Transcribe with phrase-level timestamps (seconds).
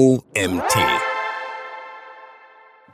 [0.00, 1.09] OMT.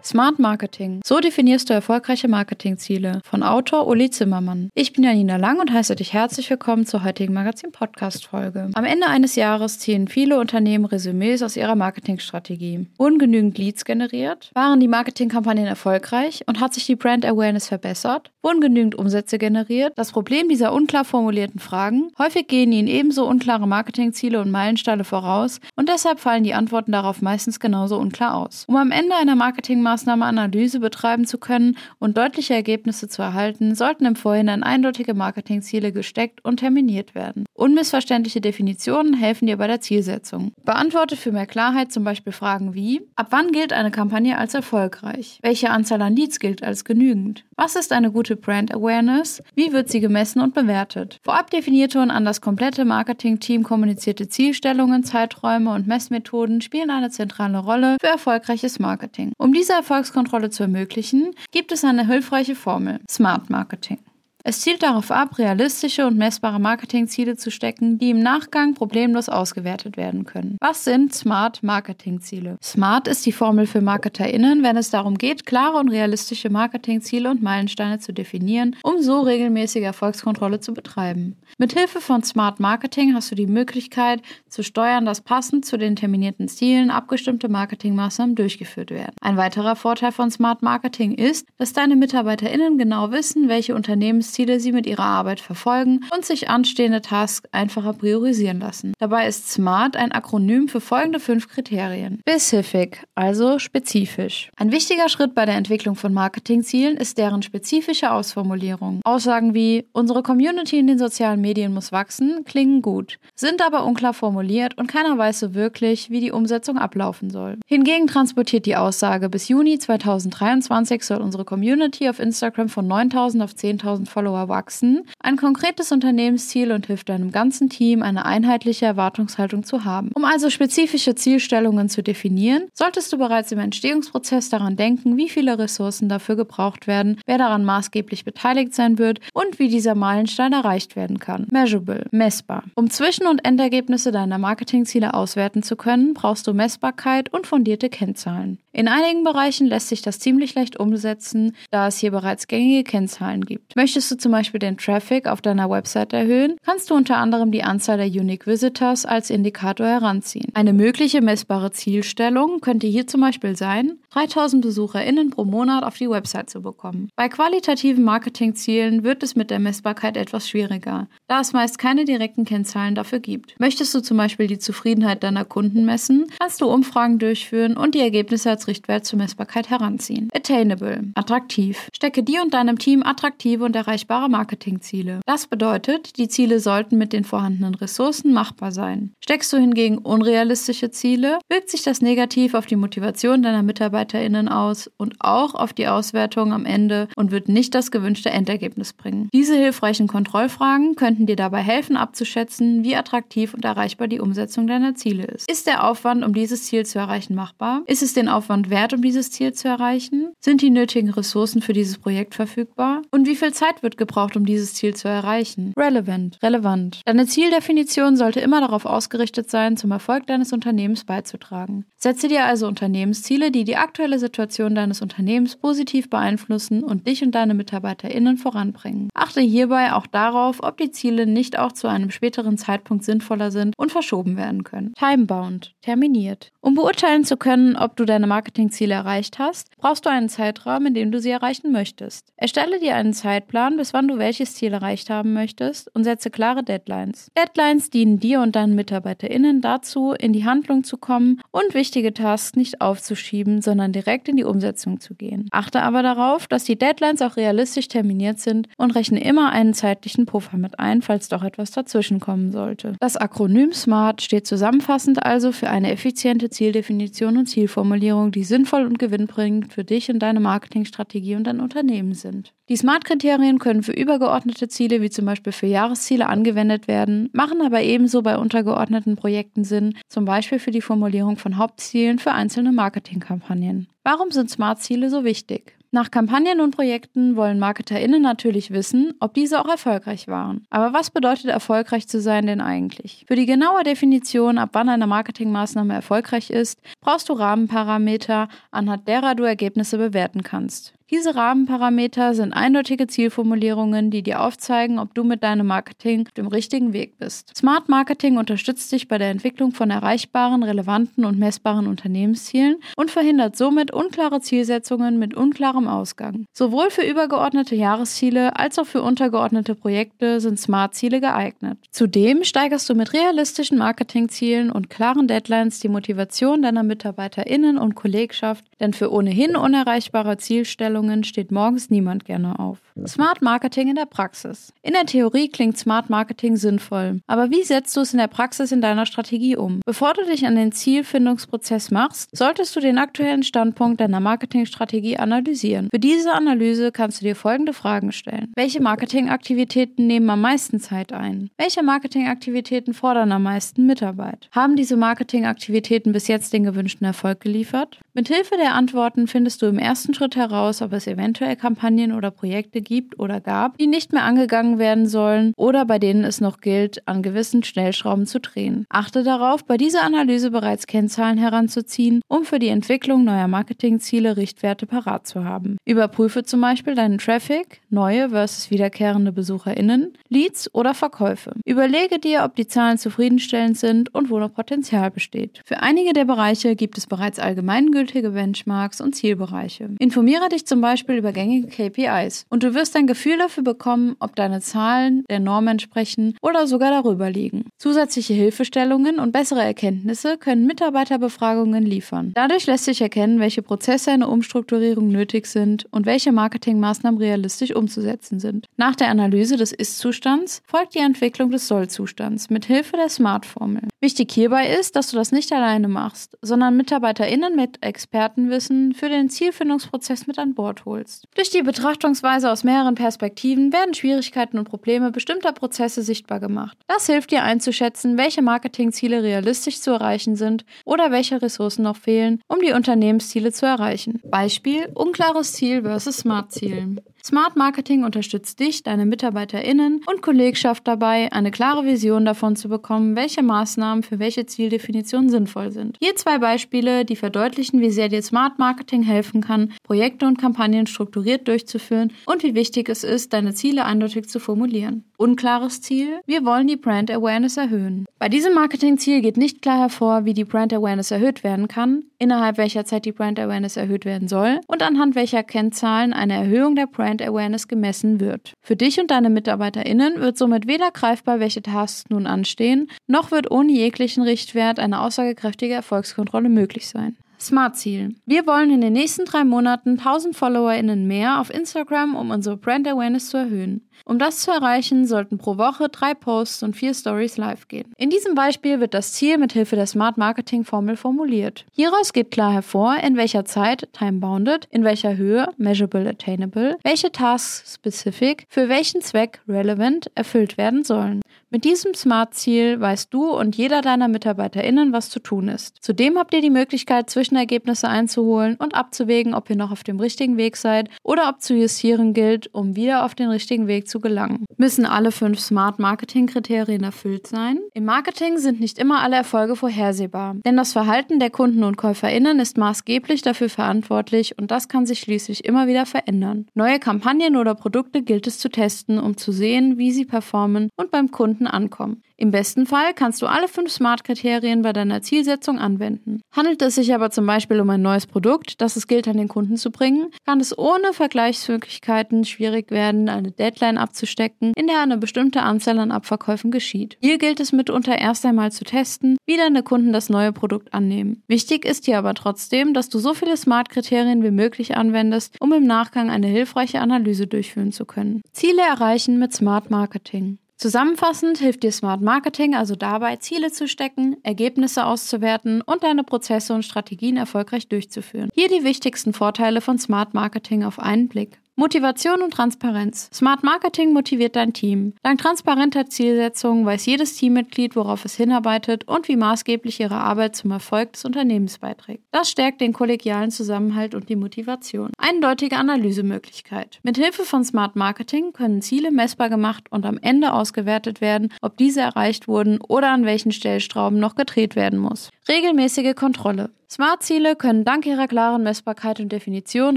[0.04, 1.00] Smart Marketing.
[1.04, 3.20] So definierst du erfolgreiche Marketingziele.
[3.24, 4.70] Von Autor Uli Zimmermann.
[4.74, 8.70] Ich bin Janina Lang und heiße dich herzlich willkommen zur heutigen Magazin-Podcast-Folge.
[8.74, 12.86] Am Ende eines Jahres ziehen viele Unternehmen Resümees aus ihrer Marketingstrategie.
[12.98, 14.52] Wurden genügend Leads generiert?
[14.54, 18.30] Waren die Marketingkampagnen erfolgreich und hat sich die Brand Awareness verbessert?
[18.42, 19.92] Wurden genügend Umsätze generiert?
[19.96, 22.12] Das Problem dieser unklar formulierten Fragen?
[22.16, 27.22] Häufig gehen ihnen ebenso unklare Marketingziele und Meilensteine voraus und deshalb fallen die Antworten darauf
[27.22, 28.66] meistens genauso unklar aus.
[28.68, 34.04] Um am Ende einer Marketingmaßnahme Maßnahmeanalyse betreiben zu können und deutliche Ergebnisse zu erhalten, sollten
[34.04, 37.44] im Vorhinein eindeutige Marketingziele gesteckt und terminiert werden.
[37.54, 40.52] Unmissverständliche Definitionen helfen dir bei der Zielsetzung.
[40.64, 45.38] Beantworte für mehr Klarheit zum Beispiel Fragen wie: Ab wann gilt eine Kampagne als erfolgreich?
[45.42, 47.45] Welche Anzahl an Leads gilt als genügend?
[47.58, 49.42] Was ist eine gute Brand Awareness?
[49.54, 51.20] Wie wird sie gemessen und bewertet?
[51.24, 57.56] Vorab definierte und an das komplette Marketing-Team kommunizierte Zielstellungen, Zeiträume und Messmethoden spielen eine zentrale
[57.58, 59.32] Rolle für erfolgreiches Marketing.
[59.38, 64.00] Um diese Erfolgskontrolle zu ermöglichen, gibt es eine hilfreiche Formel: Smart Marketing.
[64.48, 69.96] Es zielt darauf ab, realistische und messbare Marketingziele zu stecken, die im Nachgang problemlos ausgewertet
[69.96, 70.56] werden können.
[70.60, 72.56] Was sind Smart Marketingziele?
[72.62, 77.42] Smart ist die Formel für MarketerInnen, wenn es darum geht, klare und realistische Marketingziele und
[77.42, 81.34] Meilensteine zu definieren, um so regelmäßige Erfolgskontrolle zu betreiben.
[81.58, 85.96] Mit Hilfe von Smart Marketing hast du die Möglichkeit zu steuern, dass passend zu den
[85.96, 89.16] terminierten Zielen abgestimmte Marketingmaßnahmen durchgeführt werden.
[89.20, 94.60] Ein weiterer Vorteil von Smart Marketing ist, dass deine MitarbeiterInnen genau wissen, welche Unternehmens Ziele
[94.60, 98.92] sie mit ihrer Arbeit verfolgen und sich anstehende Tasks einfacher priorisieren lassen.
[98.98, 102.20] Dabei ist SMART ein Akronym für folgende fünf Kriterien.
[102.28, 104.50] Specific, also spezifisch.
[104.56, 109.00] Ein wichtiger Schritt bei der Entwicklung von Marketingzielen ist deren spezifische Ausformulierung.
[109.04, 114.12] Aussagen wie unsere Community in den sozialen Medien muss wachsen klingen gut, sind aber unklar
[114.12, 117.56] formuliert und keiner weiß so wirklich, wie die Umsetzung ablaufen soll.
[117.66, 123.52] Hingegen transportiert die Aussage bis Juni 2023 soll unsere Community auf Instagram von 9000 auf
[123.52, 129.62] 10.000 Follower Follower wachsen, ein konkretes Unternehmensziel und hilft deinem ganzen Team, eine einheitliche Erwartungshaltung
[129.62, 130.10] zu haben.
[130.14, 135.58] Um also spezifische Zielstellungen zu definieren, solltest du bereits im Entstehungsprozess daran denken, wie viele
[135.58, 140.96] Ressourcen dafür gebraucht werden, wer daran maßgeblich beteiligt sein wird und wie dieser Meilenstein erreicht
[140.96, 141.46] werden kann.
[141.50, 142.64] Measurable, messbar.
[142.74, 148.58] Um Zwischen- und Endergebnisse deiner Marketingziele auswerten zu können, brauchst du Messbarkeit und fundierte Kennzahlen.
[148.76, 153.46] In einigen Bereichen lässt sich das ziemlich leicht umsetzen, da es hier bereits gängige Kennzahlen
[153.46, 153.74] gibt.
[153.74, 157.62] Möchtest du zum Beispiel den Traffic auf deiner Website erhöhen, kannst du unter anderem die
[157.62, 160.50] Anzahl der Unique Visitors als Indikator heranziehen.
[160.54, 166.08] Eine mögliche messbare Zielstellung könnte hier zum Beispiel sein, 3000 BesucherInnen pro Monat auf die
[166.08, 167.10] Website zu bekommen.
[167.16, 172.44] Bei qualitativen Marketingzielen wird es mit der Messbarkeit etwas schwieriger, da es meist keine direkten
[172.44, 173.58] Kennzahlen dafür gibt.
[173.58, 178.00] Möchtest du zum Beispiel die Zufriedenheit deiner Kunden messen, kannst du Umfragen durchführen und die
[178.00, 180.30] Ergebnisse als Richtwert zur Messbarkeit heranziehen.
[180.34, 181.88] Attainable, attraktiv.
[181.94, 183.95] Stecke dir und deinem Team attraktive und erreichbare
[184.28, 185.20] Marketingziele.
[185.26, 189.12] Das bedeutet, die Ziele sollten mit den vorhandenen Ressourcen machbar sein.
[189.22, 194.90] Steckst du hingegen unrealistische Ziele, wirkt sich das negativ auf die Motivation deiner MitarbeiterInnen aus
[194.96, 199.28] und auch auf die Auswertung am Ende und wird nicht das gewünschte Endergebnis bringen.
[199.32, 204.94] Diese hilfreichen Kontrollfragen könnten dir dabei helfen, abzuschätzen, wie attraktiv und erreichbar die Umsetzung deiner
[204.94, 205.50] Ziele ist.
[205.50, 207.82] Ist der Aufwand, um dieses Ziel zu erreichen, machbar?
[207.86, 210.32] Ist es den Aufwand wert, um dieses Ziel zu erreichen?
[210.40, 213.02] Sind die nötigen Ressourcen für dieses Projekt verfügbar?
[213.10, 215.72] Und wie viel Zeit wird gebraucht, um dieses Ziel zu erreichen?
[215.78, 217.00] Relevant, relevant.
[217.04, 221.86] Deine Zieldefinition sollte immer darauf ausgerichtet sein, zum Erfolg deines Unternehmens beizutragen.
[221.96, 227.36] Setze dir also Unternehmensziele, die die aktuelle Situation deines Unternehmens positiv beeinflussen und dich und
[227.36, 229.08] deine MitarbeiterInnen voranbringen.
[229.14, 233.74] Achte hierbei auch darauf, ob die Ziele nicht auch zu einem späteren Zeitpunkt sinnvoller sind
[233.76, 234.94] und verschoben werden können.
[234.98, 236.50] Timebound, terminiert.
[236.60, 240.94] Um beurteilen zu können, ob du deine Marketingziele erreicht hast, brauchst du einen Zeitraum, in
[240.94, 242.32] dem du sie erreichen möchtest.
[242.36, 246.62] Erstelle dir einen Zeitplan, bis wann du welches Ziel erreicht haben möchtest und setze klare
[246.62, 247.30] Deadlines.
[247.36, 252.56] Deadlines dienen dir und deinen MitarbeiterInnen dazu, in die Handlung zu kommen und wichtige Tasks
[252.56, 255.48] nicht aufzuschieben, sondern direkt in die Umsetzung zu gehen.
[255.50, 260.26] Achte aber darauf, dass die Deadlines auch realistisch terminiert sind und rechne immer einen zeitlichen
[260.26, 262.94] Puffer mit ein, falls doch etwas dazwischen kommen sollte.
[263.00, 268.98] Das Akronym SMART steht zusammenfassend also für eine effiziente Zieldefinition und Zielformulierung, die sinnvoll und
[268.98, 272.52] gewinnbringend für dich und deine Marketingstrategie und dein Unternehmen sind.
[272.68, 277.82] Die SMART-Kriterien können für übergeordnete Ziele wie zum Beispiel für Jahresziele angewendet werden, machen aber
[277.82, 283.88] ebenso bei untergeordneten Projekten Sinn, zum Beispiel für die Formulierung von Hauptzielen für einzelne Marketingkampagnen.
[284.04, 285.76] Warum sind SMART-Ziele so wichtig?
[285.90, 290.64] Nach Kampagnen und Projekten wollen MarketerInnen natürlich wissen, ob diese auch erfolgreich waren.
[290.70, 293.24] Aber was bedeutet erfolgreich zu sein denn eigentlich?
[293.26, 299.34] Für die genaue Definition, ab wann eine Marketingmaßnahme erfolgreich ist, brauchst du Rahmenparameter, anhand derer
[299.34, 300.95] du Ergebnisse bewerten kannst.
[301.08, 306.48] Diese Rahmenparameter sind eindeutige Zielformulierungen, die dir aufzeigen, ob du mit deinem Marketing auf dem
[306.48, 307.56] richtigen Weg bist.
[307.56, 313.56] Smart Marketing unterstützt dich bei der Entwicklung von erreichbaren, relevanten und messbaren Unternehmenszielen und verhindert
[313.56, 316.46] somit unklare Zielsetzungen mit unklarem Ausgang.
[316.52, 321.78] Sowohl für übergeordnete Jahresziele als auch für untergeordnete Projekte sind Smart-Ziele geeignet.
[321.92, 328.64] Zudem steigerst du mit realistischen Marketingzielen und klaren Deadlines die Motivation deiner MitarbeiterInnen und Kollegschaft,
[328.80, 332.78] denn für ohnehin unerreichbare Zielstellungen Vorstellungen steht morgens niemand gerne auf.
[333.06, 334.72] Smart Marketing in der Praxis.
[334.82, 338.72] In der Theorie klingt Smart Marketing sinnvoll, aber wie setzt du es in der Praxis
[338.72, 339.80] in deiner Strategie um?
[339.84, 345.88] Bevor du dich an den Zielfindungsprozess machst, solltest du den aktuellen Standpunkt deiner Marketingstrategie analysieren.
[345.90, 348.52] Für diese Analyse kannst du dir folgende Fragen stellen.
[348.56, 351.50] Welche Marketingaktivitäten nehmen am meisten Zeit ein?
[351.58, 354.48] Welche Marketingaktivitäten fordern am meisten Mitarbeit?
[354.52, 358.00] Haben diese Marketingaktivitäten bis jetzt den gewünschten Erfolg geliefert?
[358.14, 362.80] Mithilfe der Antworten findest du im ersten Schritt heraus, ob es eventuell Kampagnen oder Projekte
[362.80, 367.06] gibt oder gab, die nicht mehr angegangen werden sollen oder bei denen es noch gilt,
[367.08, 368.86] an gewissen Schnellschrauben zu drehen.
[368.88, 374.86] Achte darauf, bei dieser Analyse bereits Kennzahlen heranzuziehen, um für die Entwicklung neuer Marketingziele Richtwerte
[374.86, 375.76] parat zu haben.
[375.84, 381.52] Überprüfe zum Beispiel deinen Traffic, neue versus wiederkehrende BesucherInnen, Leads oder Verkäufe.
[381.64, 385.60] Überlege dir, ob die Zahlen zufriedenstellend sind und wo noch Potenzial besteht.
[385.64, 389.90] Für einige der Bereiche gibt es bereits allgemeingültige Benchmarks und Zielbereiche.
[389.98, 394.36] Informiere dich zum Beispiel über gängige KPIs und du wirst ein Gefühl dafür bekommen, ob
[394.36, 397.64] deine Zahlen der Norm entsprechen oder sogar darüber liegen.
[397.78, 402.32] Zusätzliche Hilfestellungen und bessere Erkenntnisse können Mitarbeiterbefragungen liefern.
[402.34, 408.40] Dadurch lässt sich erkennen, welche Prozesse eine Umstrukturierung nötig sind und welche Marketingmaßnahmen realistisch umzusetzen
[408.40, 408.66] sind.
[408.76, 413.82] Nach der Analyse des Ist-Zustands folgt die Entwicklung des Soll-Zustands mit Hilfe der Smart-Formel.
[414.00, 419.30] Wichtig hierbei ist, dass du das nicht alleine machst, sondern MitarbeiterInnen mit Expertenwissen für den
[419.30, 421.26] Zielfindungsprozess mit an Bord holst.
[421.34, 426.76] Durch die Betrachtungsweise aus mehreren Perspektiven werden Schwierigkeiten und Probleme bestimmter Prozesse sichtbar gemacht.
[426.88, 432.42] Das hilft dir einzuschätzen, welche Marketingziele realistisch zu erreichen sind oder welche Ressourcen noch fehlen,
[432.48, 434.20] um die Unternehmensziele zu erreichen.
[434.24, 437.02] Beispiel unklares Ziel versus Smart-Ziel.
[437.26, 443.16] Smart Marketing unterstützt dich, deine MitarbeiterInnen und Kollegschaft dabei, eine klare Vision davon zu bekommen,
[443.16, 445.96] welche Maßnahmen für welche Zieldefinition sinnvoll sind.
[446.00, 450.86] Hier zwei Beispiele, die verdeutlichen, wie sehr dir Smart Marketing helfen kann, Projekte und Kampagnen
[450.86, 455.02] strukturiert durchzuführen und wie wichtig es ist, deine Ziele eindeutig zu formulieren.
[455.18, 456.20] Unklares Ziel?
[456.26, 458.04] Wir wollen die Brand Awareness erhöhen.
[458.18, 462.58] Bei diesem Marketingziel geht nicht klar hervor, wie die Brand Awareness erhöht werden kann, innerhalb
[462.58, 466.86] welcher Zeit die Brand Awareness erhöht werden soll und anhand welcher Kennzahlen eine Erhöhung der
[466.86, 468.52] Brand Awareness gemessen wird.
[468.60, 473.50] Für dich und deine MitarbeiterInnen wird somit weder greifbar, welche Tasks nun anstehen, noch wird
[473.50, 477.16] ohne jeglichen Richtwert eine aussagekräftige Erfolgskontrolle möglich sein.
[477.38, 478.14] Smart Ziel.
[478.24, 482.88] Wir wollen in den nächsten drei Monaten 1000 FollowerInnen mehr auf Instagram, um unsere Brand
[482.88, 483.85] Awareness zu erhöhen.
[484.04, 487.92] Um das zu erreichen, sollten pro Woche drei Posts und vier Stories live gehen.
[487.96, 491.64] In diesem Beispiel wird das Ziel mit Hilfe der Smart Marketing Formel formuliert.
[491.72, 497.10] Hieraus geht klar hervor, in welcher Zeit, time bounded, in welcher Höhe, measurable attainable, welche
[497.10, 501.20] Tasks specific, für welchen Zweck relevant erfüllt werden sollen.
[501.48, 505.76] Mit diesem Smart-Ziel weißt du und jeder deiner MitarbeiterInnen, was zu tun ist.
[505.80, 510.36] Zudem habt ihr die Möglichkeit, Zwischenergebnisse einzuholen und abzuwägen, ob ihr noch auf dem richtigen
[510.36, 514.44] Weg seid oder ob zu justieren gilt, um wieder auf den richtigen Weg zu gelangen.
[514.56, 517.58] Müssen alle fünf Smart-Marketing-Kriterien erfüllt sein?
[517.74, 522.38] Im Marketing sind nicht immer alle Erfolge vorhersehbar, denn das Verhalten der Kunden und KäuferInnen
[522.38, 526.46] ist maßgeblich dafür verantwortlich und das kann sich schließlich immer wieder verändern.
[526.54, 530.90] Neue Kampagnen oder Produkte gilt es zu testen, um zu sehen, wie sie performen und
[530.90, 532.02] beim Kunden ankommen.
[532.18, 536.22] Im besten Fall kannst du alle fünf Smart-Kriterien bei deiner Zielsetzung anwenden.
[536.32, 539.28] Handelt es sich aber zum Beispiel um ein neues Produkt, das es gilt an den
[539.28, 544.96] Kunden zu bringen, kann es ohne Vergleichsmöglichkeiten schwierig werden, eine Deadline abzustecken, in der eine
[544.96, 546.96] bestimmte Anzahl an Abverkäufen geschieht.
[547.02, 551.22] Hier gilt es mitunter erst einmal zu testen, wie deine Kunden das neue Produkt annehmen.
[551.28, 555.66] Wichtig ist hier aber trotzdem, dass du so viele Smart-Kriterien wie möglich anwendest, um im
[555.66, 558.22] Nachgang eine hilfreiche Analyse durchführen zu können.
[558.32, 560.38] Ziele erreichen mit Smart Marketing.
[560.56, 566.54] Zusammenfassend hilft dir Smart Marketing also dabei, Ziele zu stecken, Ergebnisse auszuwerten und deine Prozesse
[566.54, 568.30] und Strategien erfolgreich durchzuführen.
[568.34, 571.38] Hier die wichtigsten Vorteile von Smart Marketing auf einen Blick.
[571.58, 573.08] Motivation und Transparenz.
[573.14, 574.92] Smart Marketing motiviert dein Team.
[575.02, 580.50] Dank transparenter Zielsetzungen weiß jedes Teammitglied, worauf es hinarbeitet und wie maßgeblich ihre Arbeit zum
[580.50, 582.02] Erfolg des Unternehmens beiträgt.
[582.12, 584.90] Das stärkt den kollegialen Zusammenhalt und die Motivation.
[584.98, 586.78] Eindeutige Analysemöglichkeit.
[586.82, 591.56] Mit Hilfe von Smart Marketing können Ziele messbar gemacht und am Ende ausgewertet werden, ob
[591.56, 595.08] diese erreicht wurden oder an welchen Stellstrauben noch gedreht werden muss.
[595.26, 596.50] Regelmäßige Kontrolle.
[596.70, 599.76] Smart-Ziele können dank ihrer klaren Messbarkeit und Definition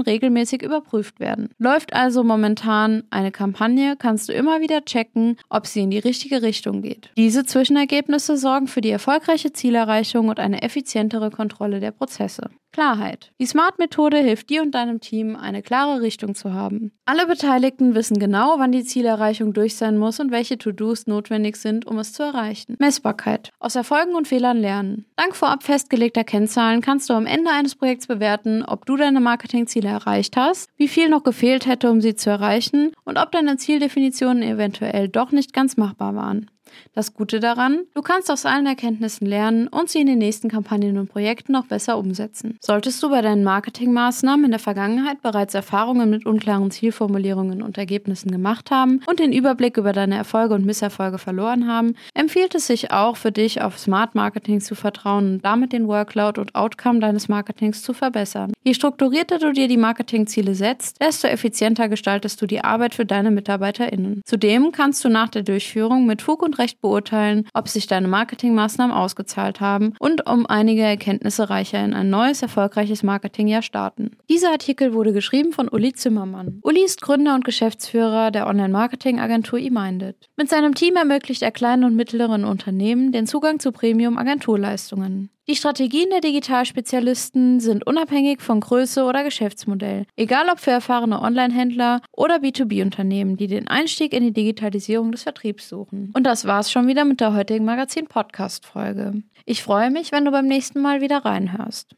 [0.00, 1.50] regelmäßig überprüft werden.
[1.58, 6.42] Läuft also momentan eine Kampagne, kannst du immer wieder checken, ob sie in die richtige
[6.42, 7.10] Richtung geht.
[7.16, 12.50] Diese Zwischenergebnisse sorgen für die erfolgreiche Zielerreichung und eine effizientere Kontrolle der Prozesse.
[12.72, 13.32] Klarheit.
[13.40, 16.92] Die Smart-Methode hilft dir und deinem Team, eine klare Richtung zu haben.
[17.04, 21.84] Alle Beteiligten wissen genau, wann die Zielerreichung durch sein muss und welche To-Dos notwendig sind,
[21.84, 22.76] um es zu erreichen.
[22.78, 23.50] Messbarkeit.
[23.58, 25.06] Aus Erfolgen und Fehlern lernen.
[25.16, 29.88] Dank vorab festgelegter Kennzahlen kannst du am Ende eines Projekts bewerten, ob du deine Marketingziele
[29.88, 34.42] erreicht hast, wie viel noch gefehlt hätte, um sie zu erreichen und ob deine Zieldefinitionen
[34.42, 36.50] eventuell doch nicht ganz machbar waren.
[36.94, 40.98] Das Gute daran, du kannst aus allen Erkenntnissen lernen und sie in den nächsten Kampagnen
[40.98, 42.56] und Projekten noch besser umsetzen.
[42.60, 48.30] Solltest du bei deinen Marketingmaßnahmen in der Vergangenheit bereits Erfahrungen mit unklaren Zielformulierungen und Ergebnissen
[48.30, 52.92] gemacht haben und den Überblick über deine Erfolge und Misserfolge verloren haben, empfiehlt es sich
[52.92, 57.28] auch für dich auf Smart Marketing zu vertrauen und damit den Workload und Outcome deines
[57.28, 58.52] Marketings zu verbessern.
[58.62, 63.30] Je strukturierter du dir die Marketingziele setzt, desto effizienter gestaltest du die Arbeit für deine
[63.30, 64.22] MitarbeiterInnen.
[64.24, 68.94] Zudem kannst du nach der Durchführung mit Fug und Recht beurteilen, ob sich deine Marketingmaßnahmen
[68.94, 74.12] ausgezahlt haben und um einige Erkenntnisse reicher in ein neues, erfolgreiches Marketingjahr starten.
[74.28, 76.60] Dieser Artikel wurde geschrieben von Uli Zimmermann.
[76.62, 80.28] Uli ist Gründer und Geschäftsführer der Online-Marketing-Agentur eMinded.
[80.36, 85.30] Mit seinem Team ermöglicht er kleinen und mittleren Unternehmen den Zugang zu Premium-Agenturleistungen.
[85.48, 92.02] Die Strategien der Digitalspezialisten sind unabhängig von Größe oder Geschäftsmodell, egal ob für erfahrene Online-Händler
[92.12, 96.12] oder B2B-Unternehmen, die den Einstieg in die Digitalisierung des Vertriebs suchen.
[96.14, 99.22] Und das war's schon wieder mit der heutigen Magazin-Podcast-Folge.
[99.46, 101.88] Ich freue mich, wenn du beim nächsten Mal wieder reinhörst.